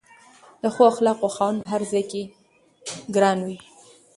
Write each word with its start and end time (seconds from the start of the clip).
د 0.61 0.63
ښو 0.73 0.81
اخلاقو 0.91 1.27
خاوند 1.35 1.59
په 1.63 1.67
هر 1.73 1.81
ځای 1.91 2.03
کې 2.11 2.21
ګران 3.15 3.39
وي. 3.47 3.57